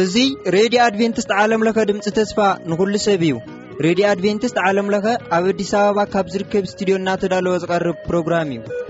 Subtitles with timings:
[0.00, 2.38] እዙይ ሬድዮ ኣድቨንትስት ዓለምለኸ ድምፂ ተስፋ
[2.72, 3.34] ንኹሉ ሰብ እዩ
[3.86, 5.06] ሬድዮ ኣድቨንትስት ዓለምለኸ
[5.38, 8.86] ኣብ ኣዲስ ኣበባ ካብ ዝርከብ እስትድዮ እናተዳለወ ዝቐርብ ፕሮግራም እዩኣብ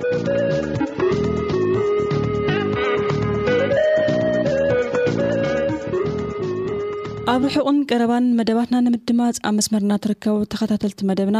[7.57, 11.39] ሑቕን ቀረባን መደባትና ንምድማጽ ኣብ መስመርና ትርከቡ ተኸታተልቲ መደብና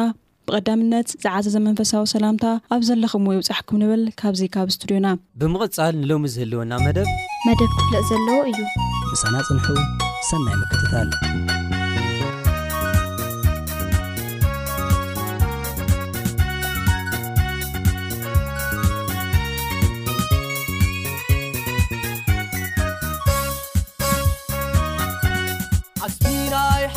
[0.57, 5.07] ቀዳምነት ዝዓዘ ዘመንፈሳዊ ሰላምታ ኣብ ዘለኹም ዎ ይብፃሕኩም ንብል ካብዚ ካብ እስቱድዮና
[5.41, 7.09] ብምቕፃል ንሎሚ ዝህልወና መደብ
[7.47, 8.61] መደብ ክፍልእ ዘለዎ እዩ
[9.21, 9.67] ፃናፅንሑ
[10.31, 11.07] ሰና ክትታልስናይ
[26.95, 26.97] ሓ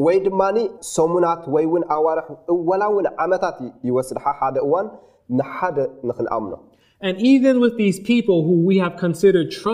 [0.08, 0.42] ወይ ድማ
[0.96, 2.28] ሰሙናት ወይ ውን ኣርሕ
[2.72, 3.58] ወላ ውን ዓመታት
[3.90, 4.88] ይወስድ ሓደ እዋን
[5.40, 5.78] ንሓደ
[6.08, 6.54] ንክምኖ
[9.72, 9.74] v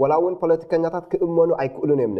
[0.00, 2.12] ወላ ውን ፖለቲከኛታት ክእመኑ ኣይክእሉን እዮም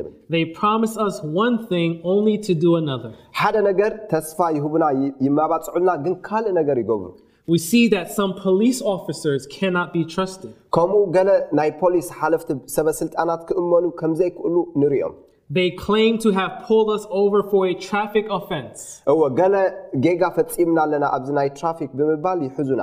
[3.02, 4.84] ብል ሓደ ነገር ተስፋ ይህቡና
[5.26, 7.10] ይመባፅዕልና ግን ካልእ ነገር ይገብሩ
[10.74, 11.30] ከምኡ ገለ
[11.60, 15.14] ናይ ፖሊስ ሓለፍቲ ሰበስልጣናት ክእመኑ ከምዘይክእሉ ንርኦም
[19.24, 19.40] ወገ
[20.04, 22.82] ጌጋ ፈፂምና ኣለና ኣብዚ ናይ ትራፊክ ብምባል ይሕዙና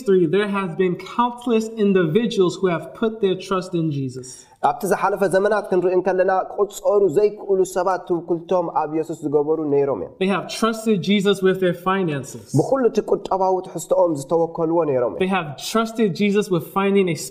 [4.12, 4.30] ስ
[4.68, 10.28] ኣብቲ ዝሓለፈ ዘመናት ክንርኢ ከለና ክቁፀሩ ዘይክእሉ ሰባት ትውክልቶም ኣብ የሱስ ዝገበሩ ነይሮም እ
[12.58, 15.14] ብኩሉ እቲ ቁጠባዊ ትሕዝትኦም ዝተወከልዎ ነሮም
[16.48, 17.28] ስ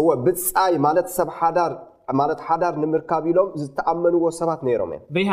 [0.00, 1.72] እ ብፃይ ማለት ሰብ ሓዳር
[2.20, 4.66] ማለት ሓዳር ንምርካብ ኢሎም ዝተኣመንዎ ሰባት ም
[5.22, 5.24] እ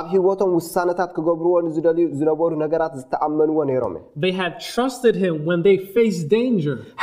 [0.00, 3.94] ኣብ ሂወቶም ውሳነታት ክገብርዎ ንዝደልዩ ዝነበሩ ነገራት ዝተኣመንዎ ሮም
[6.08, 6.10] እ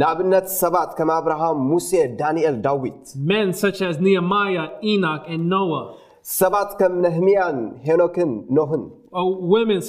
[0.01, 1.89] ንአብነት ሰባት ከም አብርሃም ሙሴ
[2.21, 3.03] ዳንኤል ዳዊት
[4.31, 4.41] ማ
[4.93, 5.61] ኢክ ኖ
[6.39, 8.83] ሰባት ከም ነህምያን ሄኖክን ኖሆን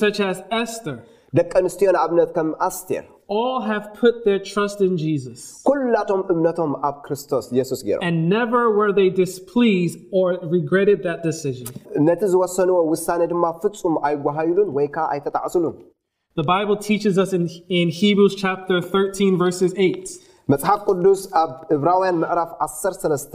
[0.02, 0.96] ስተር
[1.38, 3.04] ደቀንትዮ ብነት ከም አስቴር
[6.08, 6.58] ቶም እምቶ
[6.88, 7.20] ኣብ ቶሱ
[12.08, 12.44] ነ ዝሰዎ
[13.06, 13.08] ሳ
[13.44, 13.46] ማ
[13.94, 14.80] ም ይጓሃይሉን ይ
[15.18, 15.64] ይጣዕሉ
[20.52, 22.00] መሓፍ ዱስ ኣብ ዕብራው
[22.32, 23.34] ዕራፍ 18ና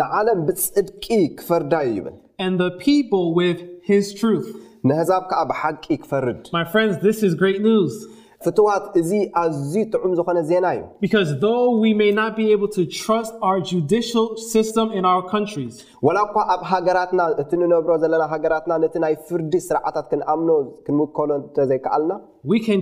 [0.00, 1.06] ንዓለም ብፅድቂ
[1.38, 2.16] ክፈርዳዩ ይብል
[4.06, 4.08] ስ
[4.90, 6.40] ነህዛብ ከዓ ብሓቂ ክፈርድ
[8.44, 9.10] ፍዋት እዚ
[9.42, 9.72] ኣዝ
[10.02, 10.66] ዑም ዝነ ዜና
[15.62, 15.68] እዩ
[16.22, 16.30] ኣብ
[16.70, 17.30] ሃገራናእ
[17.86, 18.34] ብሮ ናናይ
[18.94, 19.44] ከኣልይይ ርም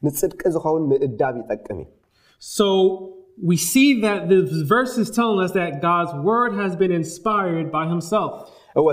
[0.07, 2.69] ንፅድቂ ዝኸውን ምእዳብ ይጠቅም እዩ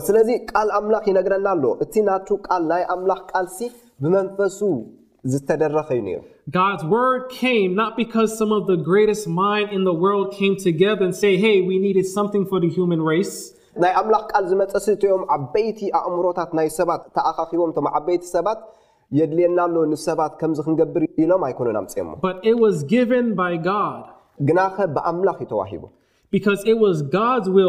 [0.09, 0.29] ስለዚ
[0.69, 2.29] ል ምላክ ይነግረና ኣሎ እቲ ናቱ
[2.61, 3.59] ል ናይ ኣምላክ ቃልሲ
[4.03, 4.59] ብመንፈሱ
[5.33, 7.61] ዝተደረከ ዩ ናይ
[14.09, 18.61] ምላክ ቃል ዝመፀ ሲኦም ዓበይቲ ኣእምሮታት ናይ ሰባት ተኣካኪቦምዓበይቲ ሰባት
[19.19, 22.63] የድልየና ኣሎ ንሰባት ከምዚ ክንገብር ኢሎም ይኮነን ምፅኦ
[24.49, 25.85] ግና ኸ ብኣምላኽ እዩ ተዋሂቡ
[26.47, 27.69] ካ ስ ጋድ ውል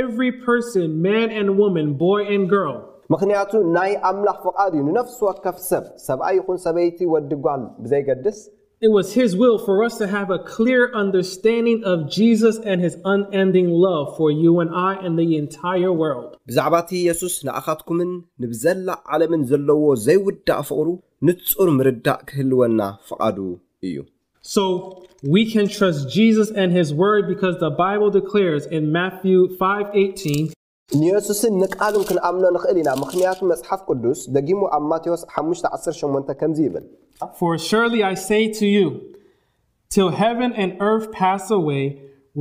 [0.00, 2.78] ር ሪ ርሰን ማን ን ወመን ቦይ ን ግርል
[3.14, 8.38] ምክንያቱ ናይ ኣምላኽ ፍቓድ እዩ ንነፍሲ ወከፍ ሰብ ሰብኣ ይኹን ሰበይቲ ወዲጓን ብዘይገድስ
[8.86, 11.68] እ ስ ስ ውል ር ስ ር ንድርስንግ
[12.94, 18.10] ስ ን ንንድን ሎ ር ዩ ን ይ እን ኤንታይረ ዎርልድ ብዛዕባ እቲ የሱስ ንኣኻትኩምን
[18.44, 20.88] ንብዘላዕ ዓለምን ዘለዎ ዘይውዳእ ፍቕሩ
[21.28, 23.36] ንጹር ምርዳእ ክህልወና ፍቓዱ
[23.88, 23.96] እዩ
[24.46, 29.52] so we cn trst jesus and his wrd bcus the bible dclars in mth 58
[30.12, 30.48] s d
[30.92, 31.66] ዎ 518
[37.38, 39.00] for surely i say to you
[39.92, 41.84] tll heavn and earth pss away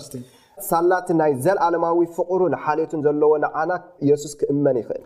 [0.06, 0.24] ስ
[0.70, 5.06] ሳላት ናይ ዘለኣለማዊ ፍቕሩ ንሓልቱን ዘለዎ ንዓናት የሱስ ክእመን ይኽእል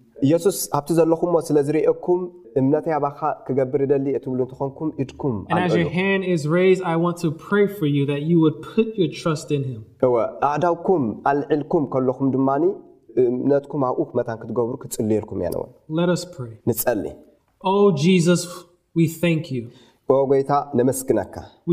[0.25, 2.21] እየሱስ ኣብቲ ዘለኹምሞ ስለ ዝርኦኩም
[2.59, 5.35] እምነተይ ባካ ክገብር ደሊ እትብሉ እንትኸምኩም ኢድኩም
[10.39, 12.49] ኣኣዳውኩም ኣልዒልኩም ከለኹም ድማ
[13.29, 17.05] እምነትኩም ኣብኡ ክመታን ክትገብሩ ክፅልየልኩም እያ ውንፀሊ
[20.15, 21.71] ኦ ጎይታ ነመስግነካስለቲ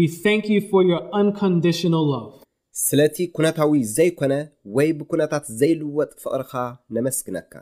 [3.39, 4.35] ኩነታዊ ዘይኮነ
[4.77, 6.53] ወይ ብኩነታት ዘይልወጥ ፍቕርካ
[6.99, 7.53] ነመስግነካ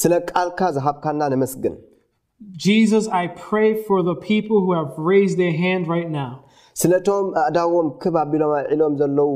[0.00, 1.64] ስልካ ዝካና ምስግ
[6.80, 9.30] ስቶም ኣእዎም ቢሎም ዒሎም ዘለው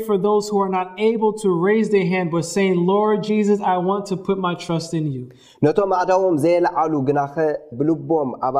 [5.80, 7.18] ቶም እዎም ዘየዓሉ ግ
[7.80, 8.52] ብልቦም ኣ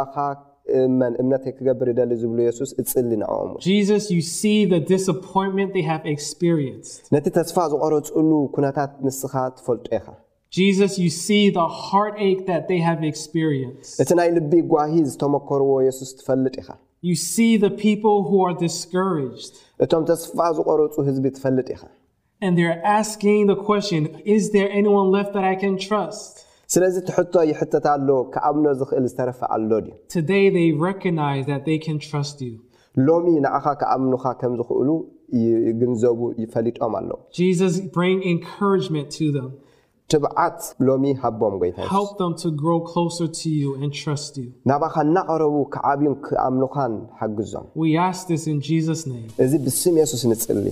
[0.82, 3.52] እእመን እምነትይ ክገብር ይደሊ ዝብሉ የሱስ እጽሊ ንኣኦሙ
[7.16, 10.08] ነቲ ተስፋ ዝቖረጹኡሉ ኩነታት ንስኻ ትፈልጦ ኢኻ
[14.04, 16.70] እቲ ናይ ልቢ ጓሂ ዝተመከርዎ የሱስ ትፈልጥ ኢኻ
[19.86, 21.84] እቶም ተስፋ ዝቖረፁ ህዝቢ ትፈልጥ ኢኻ
[26.74, 29.72] ስለዚ እትሕቶ ይሕተታሎ ክኣብኖ ዝኽእል ዝተረፈ ኣሎ
[30.30, 30.86] ድዩ
[33.08, 34.90] ሎሚ ንኣኻ ክኣምኑኻ ከም ዝኽእሉ
[35.70, 37.18] ይግንዘቡ ይፈሊጦም ኣለዉ
[40.14, 41.80] ትብዓት ሎሚ ሃቦም ጎይታ
[43.62, 43.66] ዮ
[44.72, 49.04] ናባኸ እናቐረቡ ከዓብን ክኣምኑኻን ሓግዞምስ
[49.46, 50.66] እዚ ብስም የሱስ ንጽሊ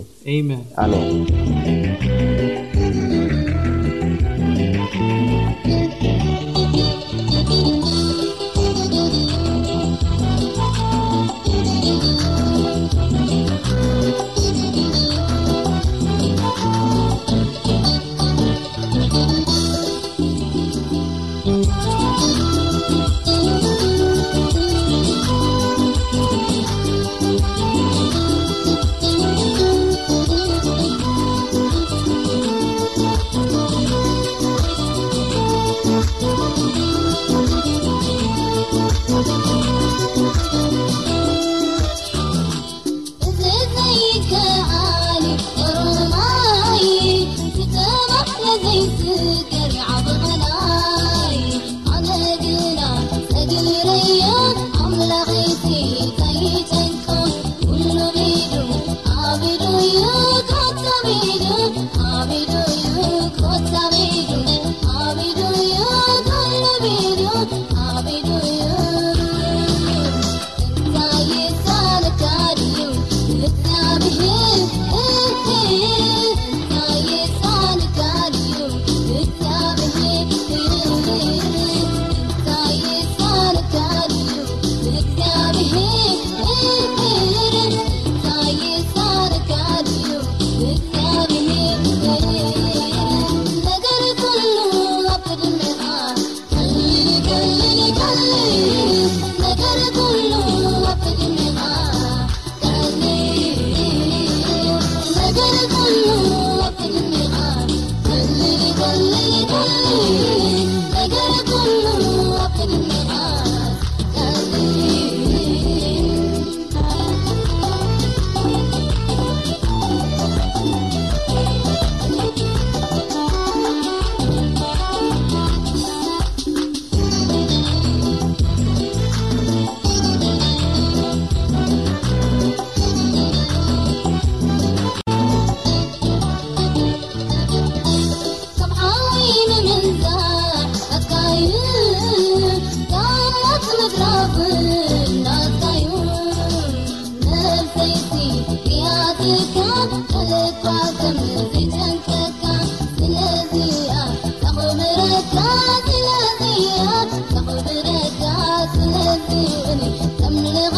[160.22, 160.77] ونل